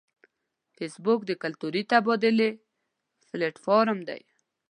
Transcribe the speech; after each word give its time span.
فېسبوک 0.75 1.19
د 1.25 1.31
کلتوري 1.43 1.81
تبادلې 1.91 2.49
پلیټ 3.29 3.55
فارم 3.65 3.99
دی 4.07 4.21